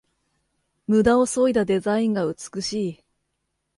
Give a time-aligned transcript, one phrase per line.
[0.87, 3.03] ムダをそいだデザインが美しい